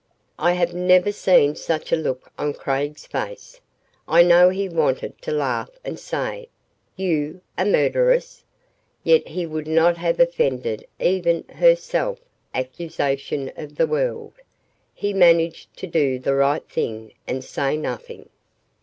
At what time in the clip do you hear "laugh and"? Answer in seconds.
5.31-5.99